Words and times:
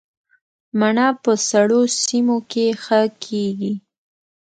مڼه 0.79 1.07
په 1.23 1.31
سړو 1.49 1.81
سیمو 2.05 2.37
کې 2.51 2.65
ښه 2.83 3.01
کیږي 3.23 3.73